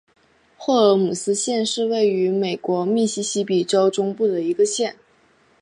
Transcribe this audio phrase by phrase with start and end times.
[0.57, 4.95] 霍尔姆斯县是位于美国密西西比州中部的一个县。